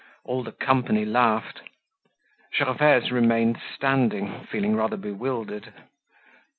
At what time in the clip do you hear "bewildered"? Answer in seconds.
4.97-5.71